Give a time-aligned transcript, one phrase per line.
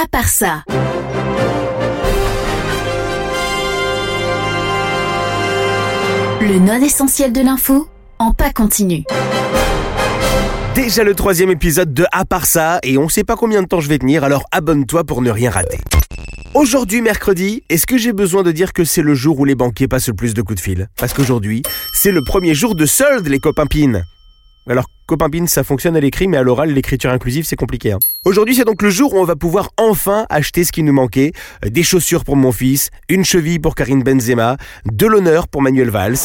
[0.00, 0.62] à part ça.
[6.40, 7.88] Le non essentiel de l'info
[8.20, 9.02] en pas continu.
[10.76, 13.80] Déjà le troisième épisode de À part ça, et on sait pas combien de temps
[13.80, 15.78] je vais tenir, alors abonne-toi pour ne rien rater.
[16.54, 19.88] Aujourd'hui, mercredi, est-ce que j'ai besoin de dire que c'est le jour où les banquiers
[19.88, 20.88] passent le plus de coups de fil?
[20.96, 21.62] Parce qu'aujourd'hui,
[21.92, 24.04] c'est le premier jour de solde, les copains pines.
[24.68, 27.92] Alors, copain pines, ça fonctionne à l'écrit, mais à l'oral, l'écriture inclusive, c'est compliqué.
[27.92, 27.98] hein.
[28.26, 31.32] Aujourd'hui, c'est donc le jour où on va pouvoir enfin acheter ce qui nous manquait.
[31.64, 35.88] Euh, Des chaussures pour mon fils, une cheville pour Karine Benzema, de l'honneur pour Manuel
[35.88, 36.18] Valls.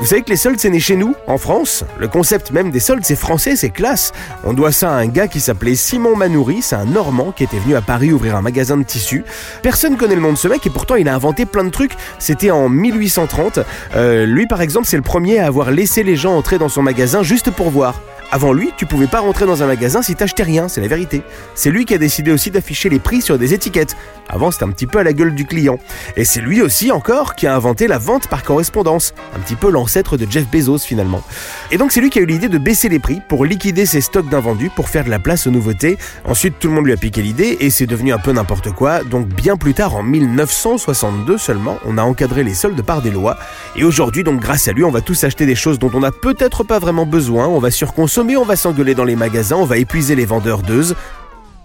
[0.00, 1.84] Vous savez que les soldes, c'est né chez nous, en France.
[2.00, 4.10] Le concept même des soldes, c'est français, c'est classe.
[4.42, 7.58] On doit ça à un gars qui s'appelait Simon Manoury, c'est un Normand qui était
[7.58, 9.22] venu à Paris ouvrir un magasin de tissus.
[9.62, 11.92] Personne connaît le nom de ce mec et pourtant il a inventé plein de trucs.
[12.18, 13.60] C'était en 1830.
[13.94, 16.82] Euh, lui, par exemple, c'est le premier à avoir laissé les gens entrer dans son
[16.82, 18.00] magasin juste pour voir.
[18.34, 21.22] Avant lui, tu pouvais pas rentrer dans un magasin si t'achetais rien, c'est la vérité.
[21.54, 23.94] C'est lui qui a décidé aussi d'afficher les prix sur des étiquettes.
[24.28, 25.78] Avant, c'était un petit peu à la gueule du client.
[26.16, 29.14] Et c'est lui aussi encore qui a inventé la vente par correspondance.
[29.36, 31.22] Un petit peu l'ancêtre de Jeff Bezos finalement.
[31.70, 34.00] Et donc c'est lui qui a eu l'idée de baisser les prix pour liquider ses
[34.00, 35.96] stocks d'invendus pour faire de la place aux nouveautés.
[36.24, 39.04] Ensuite, tout le monde lui a piqué l'idée et c'est devenu un peu n'importe quoi.
[39.04, 43.36] Donc bien plus tard, en 1962 seulement, on a encadré les soldes par des lois.
[43.76, 46.10] Et aujourd'hui, donc grâce à lui, on va tous acheter des choses dont on n'a
[46.10, 47.46] peut-être pas vraiment besoin.
[47.46, 50.96] On va surconsommer, on va s'engueuler dans les magasins, on va épuiser les vendeurs d'euses.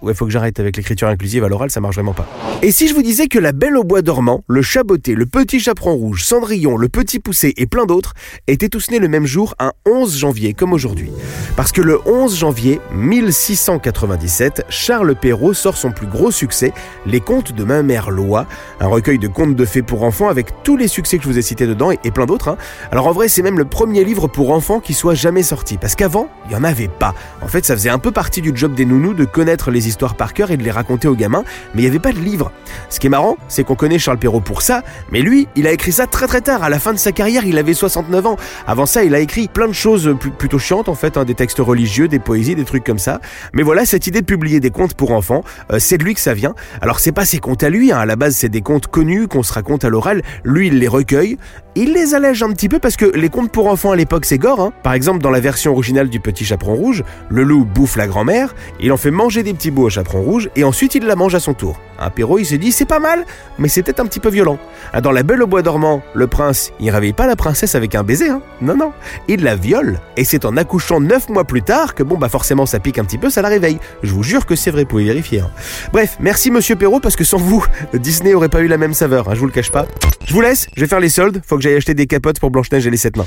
[0.02, 2.26] Ouais, faut que j'arrête avec l'écriture inclusive à l'oral, ça marche vraiment pas.
[2.62, 5.60] Et si je vous disais que la Belle au bois dormant, le Chaboté, le Petit
[5.60, 8.12] Chaperon Rouge, Cendrillon, le Petit Poussé et plein d'autres
[8.48, 11.10] étaient tous nés le même jour, un 11 janvier, comme aujourd'hui.
[11.56, 16.74] Parce que le 11 janvier 1697, Charles Perrault sort son plus gros succès,
[17.06, 18.44] Les Contes de ma mère Loi,
[18.78, 21.38] un recueil de contes de fées pour enfants avec tous les succès que je vous
[21.38, 22.48] ai cités dedans et, plein d'autres.
[22.48, 22.58] hein.
[22.92, 25.78] Alors en vrai, c'est même le premier livre pour enfants qui soit jamais sorti.
[25.78, 27.14] Parce qu'avant, il y en avait pas.
[27.40, 30.14] En fait, ça faisait un peu partie du job des nounous de connaître les histoires
[30.14, 31.44] par cœur et de les raconter aux gamins,
[31.74, 32.49] mais il n'y avait pas de livre.
[32.88, 35.72] Ce qui est marrant, c'est qu'on connaît Charles Perrault pour ça, mais lui, il a
[35.72, 36.62] écrit ça très très tard.
[36.62, 38.36] À la fin de sa carrière, il avait 69 ans.
[38.66, 41.34] Avant ça, il a écrit plein de choses pl- plutôt chiantes en fait, hein, des
[41.34, 43.20] textes religieux, des poésies, des trucs comme ça.
[43.54, 46.20] Mais voilà, cette idée de publier des contes pour enfants, euh, c'est de lui que
[46.20, 46.54] ça vient.
[46.80, 47.98] Alors c'est pas ses contes à lui, hein.
[47.98, 50.22] à la base c'est des contes connus qu'on se raconte à l'oral.
[50.44, 51.36] Lui, il les recueille,
[51.74, 54.38] il les allège un petit peu parce que les contes pour enfants à l'époque c'est
[54.38, 54.60] gore.
[54.60, 54.72] hein.
[54.82, 58.54] Par exemple, dans la version originale du Petit Chaperon Rouge, le loup bouffe la grand-mère,
[58.80, 61.34] il en fait manger des petits bouts au chaperon rouge et ensuite il la mange
[61.34, 61.80] à son tour.
[62.00, 63.24] Un Perrault, il se dit c'est pas mal,
[63.58, 64.58] mais peut-être un petit peu violent.
[64.92, 67.94] Ah, Dans La Belle au bois dormant, le prince, il réveille pas la princesse avec
[67.94, 68.42] un baiser, hein.
[68.60, 68.92] Non, non.
[69.28, 72.66] Il la viole et c'est en accouchant neuf mois plus tard que bon bah forcément
[72.66, 73.78] ça pique un petit peu, ça la réveille.
[74.02, 75.40] Je vous jure que c'est vrai, vous pouvez vérifier.
[75.40, 75.50] hein.
[75.92, 79.28] Bref, merci Monsieur Perrault parce que sans vous, Disney aurait pas eu la même saveur,
[79.28, 79.86] hein, je vous le cache pas.
[80.24, 82.50] Je vous laisse, je vais faire les soldes, faut que j'aille acheter des capotes pour
[82.50, 83.26] Blanche-Neige et les sept nains.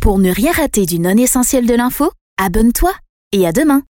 [0.00, 2.10] Pour ne rien rater du non essentiel de l'info,
[2.42, 2.92] abonne-toi
[3.32, 3.82] et à demain.